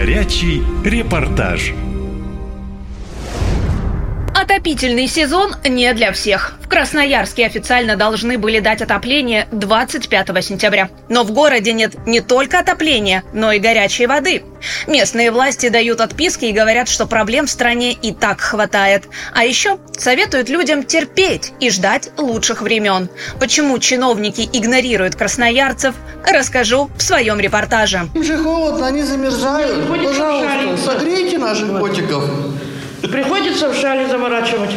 [0.00, 1.72] Горячий репортаж.
[4.56, 6.54] Отопительный сезон не для всех.
[6.62, 10.88] В Красноярске официально должны были дать отопление 25 сентября.
[11.10, 14.44] Но в городе нет не только отопления, но и горячей воды.
[14.86, 19.04] Местные власти дают отписки и говорят, что проблем в стране и так хватает.
[19.34, 23.10] А еще советуют людям терпеть и ждать лучших времен.
[23.38, 25.94] Почему чиновники игнорируют красноярцев,
[26.26, 28.08] расскажу в своем репортаже.
[28.14, 29.86] Им же холодно, они замерзают.
[29.86, 32.24] Пожалуйста, согрейте наших котиков.
[33.02, 34.70] Приходится в шале заворачивать.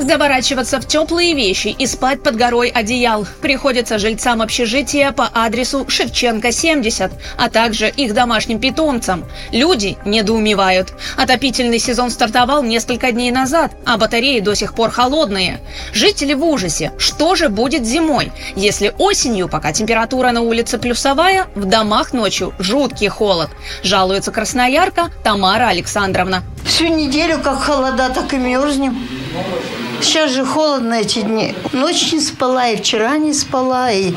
[0.00, 6.52] Заворачиваться в теплые вещи и спать под горой одеял приходится жильцам общежития по адресу Шевченко,
[6.52, 9.26] 70, а также их домашним питомцам.
[9.52, 10.94] Люди недоумевают.
[11.18, 15.60] Отопительный сезон стартовал несколько дней назад, а батареи до сих пор холодные.
[15.92, 16.92] Жители в ужасе.
[16.96, 23.08] Что же будет зимой, если осенью, пока температура на улице плюсовая, в домах ночью жуткий
[23.08, 23.50] холод?
[23.82, 26.42] Жалуется красноярка Тамара Александровна.
[26.64, 29.06] Всю неделю как холода, так и мерзнем.
[30.02, 31.54] Сейчас же холодно эти дни.
[31.72, 34.12] Ночь не спала, и вчера не спала, и,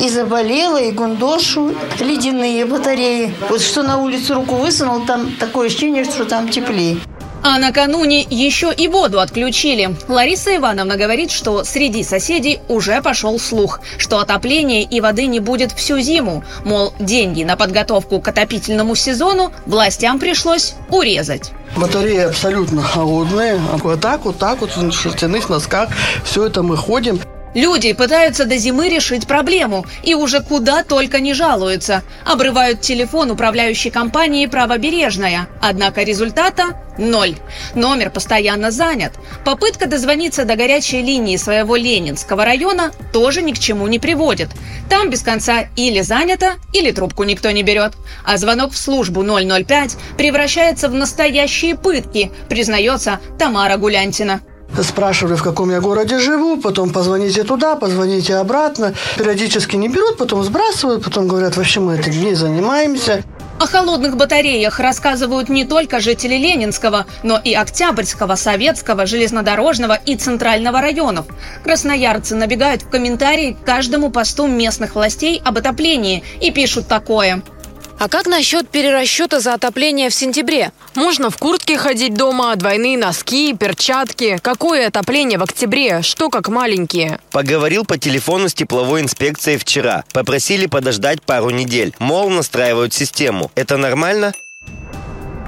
[0.00, 3.34] и заболела, и гундошу, ледяные батареи.
[3.48, 6.98] Вот что на улицу руку высунул, там такое ощущение, что там теплее.
[7.42, 9.96] А накануне еще и воду отключили.
[10.08, 15.72] Лариса Ивановна говорит, что среди соседей уже пошел слух, что отопления и воды не будет
[15.72, 16.42] всю зиму.
[16.64, 21.52] Мол, деньги на подготовку к отопительному сезону властям пришлось урезать.
[21.76, 23.60] Батареи абсолютно холодные.
[23.82, 25.90] Вот так, вот так вот, в шерстяных носках.
[26.24, 27.20] Все это мы ходим.
[27.54, 32.02] Люди пытаются до зимы решить проблему и уже куда только не жалуются.
[32.24, 35.48] Обрывают телефон управляющей компании «Правобережная».
[35.62, 37.36] Однако результата– ноль.
[37.74, 39.12] Номер постоянно занят.
[39.44, 44.50] Попытка дозвониться до горячей линии своего Ленинского района тоже ни к чему не приводит.
[44.90, 47.94] Там без конца или занято, или трубку никто не берет.
[48.24, 54.42] А звонок в службу 005 превращается в настоящие пытки, признается Тамара Гулянтина.
[54.82, 58.94] Спрашивали, в каком я городе живу, потом позвоните туда, позвоните обратно.
[59.16, 63.24] Периодически не берут, потом сбрасывают, потом говорят, вообще мы этим не занимаемся.
[63.58, 70.80] О холодных батареях рассказывают не только жители Ленинского, но и Октябрьского, Советского, Железнодорожного и Центрального
[70.80, 71.26] районов.
[71.64, 77.42] Красноярцы набегают в комментарии к каждому посту местных властей об отоплении и пишут такое–
[77.98, 80.72] а как насчет перерасчета за отопление в сентябре?
[80.94, 84.38] Можно в куртке ходить дома, двойные носки, перчатки.
[84.42, 86.02] Какое отопление в октябре?
[86.02, 87.18] Что как маленькие?
[87.30, 90.04] Поговорил по телефону с тепловой инспекцией вчера.
[90.12, 91.94] Попросили подождать пару недель.
[91.98, 93.50] Мол, настраивают систему.
[93.54, 94.32] Это нормально?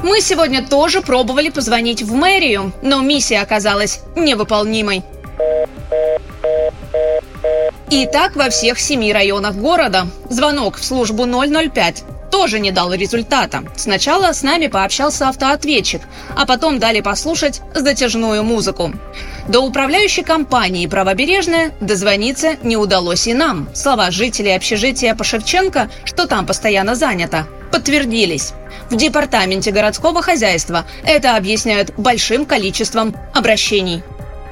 [0.02, 5.02] Мы сегодня тоже пробовали позвонить в мэрию, но миссия оказалась невыполнимой.
[7.90, 10.06] И так во всех семи районах города.
[10.28, 13.64] Звонок в службу 005 тоже не дал результата.
[13.76, 16.02] Сначала с нами пообщался автоответчик,
[16.36, 18.92] а потом дали послушать затяжную музыку.
[19.48, 23.68] До управляющей компании «Правобережная» дозвониться не удалось и нам.
[23.74, 28.52] Слова жителей общежития по Шевченко, что там постоянно занято, подтвердились.
[28.90, 34.02] В департаменте городского хозяйства это объясняют большим количеством обращений.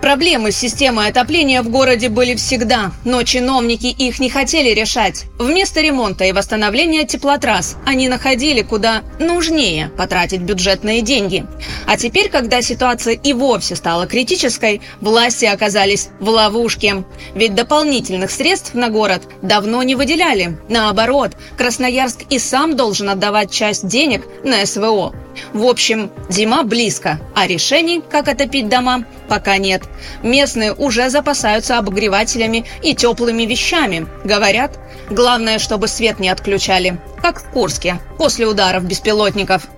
[0.00, 5.24] Проблемы с системой отопления в городе были всегда, но чиновники их не хотели решать.
[5.38, 11.46] Вместо ремонта и восстановления теплотрасс они находили куда нужнее потратить бюджетные деньги.
[11.86, 17.04] А теперь, когда ситуация и вовсе стала критической, власти оказались в ловушке.
[17.34, 20.58] Ведь дополнительных средств на город давно не выделяли.
[20.68, 25.12] Наоборот, Красноярск и сам должен отдавать часть денег на СВО.
[25.52, 29.82] В общем, зима близко, а решений, как отопить дома, пока нет.
[30.22, 34.06] Местные уже запасаются обогревателями и теплыми вещами.
[34.24, 34.78] Говорят,
[35.10, 39.68] главное, чтобы свет не отключали, как в Курске, после ударов беспилотников.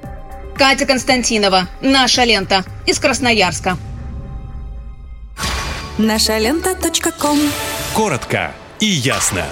[0.56, 3.76] Катя Константинова, «Наша лента» из Красноярска.
[5.98, 6.74] Наша лента.
[7.94, 9.44] Коротко и ясно.